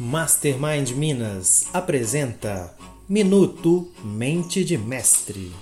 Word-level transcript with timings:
Mastermind 0.00 0.92
Minas 0.92 1.66
apresenta 1.72 2.72
Minuto 3.08 3.90
Mente 4.04 4.62
de 4.62 4.78
Mestre. 4.78 5.52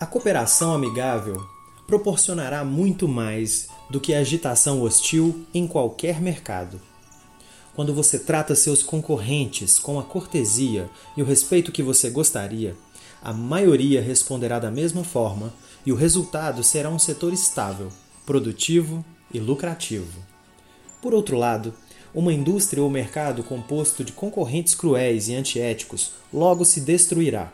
A 0.00 0.04
cooperação 0.04 0.74
amigável 0.74 1.40
proporcionará 1.86 2.64
muito 2.64 3.06
mais 3.06 3.68
do 3.88 4.00
que 4.00 4.12
a 4.12 4.18
agitação 4.18 4.82
hostil 4.82 5.46
em 5.54 5.68
qualquer 5.68 6.20
mercado. 6.20 6.80
Quando 7.76 7.94
você 7.94 8.18
trata 8.18 8.56
seus 8.56 8.82
concorrentes 8.82 9.78
com 9.78 10.00
a 10.00 10.02
cortesia 10.02 10.90
e 11.16 11.22
o 11.22 11.24
respeito 11.24 11.70
que 11.70 11.82
você 11.82 12.10
gostaria, 12.10 12.76
a 13.22 13.32
maioria 13.32 14.02
responderá 14.02 14.58
da 14.58 14.70
mesma 14.70 15.04
forma 15.04 15.52
e 15.86 15.92
o 15.92 15.96
resultado 15.96 16.62
será 16.64 16.88
um 16.88 16.98
setor 16.98 17.32
estável, 17.32 17.88
produtivo 18.26 19.04
e 19.32 19.38
lucrativo. 19.38 20.20
Por 21.00 21.14
outro 21.14 21.36
lado, 21.36 21.72
uma 22.14 22.32
indústria 22.32 22.82
ou 22.82 22.90
mercado 22.90 23.42
composto 23.42 24.04
de 24.04 24.12
concorrentes 24.12 24.74
cruéis 24.74 25.28
e 25.28 25.34
antiéticos 25.34 26.12
logo 26.32 26.64
se 26.64 26.80
destruirá. 26.80 27.52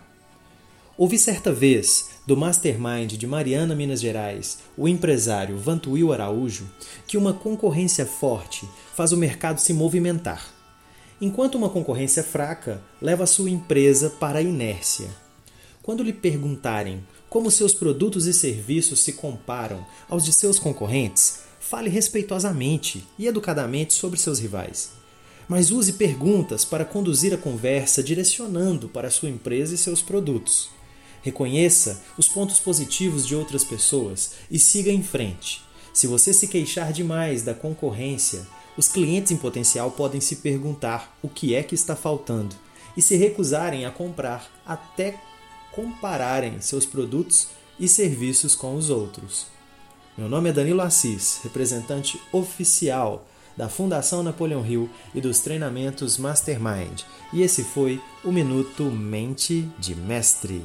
Ouvi 0.96 1.16
certa 1.16 1.52
vez, 1.52 2.10
do 2.26 2.36
mastermind 2.36 3.12
de 3.12 3.26
Mariana, 3.26 3.74
Minas 3.74 4.00
Gerais, 4.00 4.58
o 4.76 4.88
empresário 4.88 5.56
Vantuil 5.56 6.12
Araújo, 6.12 6.68
que 7.06 7.16
uma 7.16 7.32
concorrência 7.32 8.04
forte 8.04 8.68
faz 8.94 9.12
o 9.12 9.16
mercado 9.16 9.60
se 9.60 9.72
movimentar, 9.72 10.44
enquanto 11.20 11.54
uma 11.54 11.68
concorrência 11.68 12.24
fraca 12.24 12.82
leva 13.00 13.24
a 13.24 13.28
sua 13.28 13.48
empresa 13.48 14.10
para 14.10 14.40
a 14.40 14.42
inércia. 14.42 15.27
Quando 15.88 16.02
lhe 16.02 16.12
perguntarem 16.12 17.02
como 17.30 17.50
seus 17.50 17.72
produtos 17.72 18.26
e 18.26 18.34
serviços 18.34 19.00
se 19.00 19.14
comparam 19.14 19.86
aos 20.06 20.22
de 20.22 20.34
seus 20.34 20.58
concorrentes, 20.58 21.38
fale 21.58 21.88
respeitosamente 21.88 23.06
e 23.18 23.26
educadamente 23.26 23.94
sobre 23.94 24.20
seus 24.20 24.38
rivais. 24.38 24.90
Mas 25.48 25.70
use 25.70 25.94
perguntas 25.94 26.62
para 26.62 26.84
conduzir 26.84 27.32
a 27.32 27.38
conversa 27.38 28.02
direcionando 28.02 28.86
para 28.86 29.10
sua 29.10 29.30
empresa 29.30 29.74
e 29.74 29.78
seus 29.78 30.02
produtos. 30.02 30.68
Reconheça 31.22 32.02
os 32.18 32.28
pontos 32.28 32.60
positivos 32.60 33.26
de 33.26 33.34
outras 33.34 33.64
pessoas 33.64 34.32
e 34.50 34.58
siga 34.58 34.92
em 34.92 35.02
frente. 35.02 35.62
Se 35.94 36.06
você 36.06 36.34
se 36.34 36.48
queixar 36.48 36.92
demais 36.92 37.42
da 37.42 37.54
concorrência, 37.54 38.46
os 38.76 38.88
clientes 38.88 39.32
em 39.32 39.38
potencial 39.38 39.90
podem 39.90 40.20
se 40.20 40.36
perguntar 40.36 41.16
o 41.22 41.30
que 41.30 41.54
é 41.54 41.62
que 41.62 41.74
está 41.74 41.96
faltando 41.96 42.54
e 42.94 43.00
se 43.00 43.16
recusarem 43.16 43.86
a 43.86 43.90
comprar 43.90 44.50
até 44.66 45.18
compararem 45.78 46.60
seus 46.60 46.84
produtos 46.84 47.50
e 47.78 47.86
serviços 47.86 48.56
com 48.56 48.74
os 48.74 48.90
outros. 48.90 49.46
Meu 50.16 50.28
nome 50.28 50.50
é 50.50 50.52
Danilo 50.52 50.80
Assis, 50.80 51.38
representante 51.44 52.20
oficial 52.32 53.24
da 53.56 53.68
Fundação 53.68 54.24
Napoleão 54.24 54.66
Hill 54.66 54.90
e 55.14 55.20
dos 55.20 55.38
treinamentos 55.38 56.18
Mastermind, 56.18 57.02
e 57.32 57.42
esse 57.42 57.62
foi 57.62 58.02
o 58.24 58.32
Minuto 58.32 58.86
Mente 58.86 59.68
de 59.78 59.94
Mestre. 59.94 60.64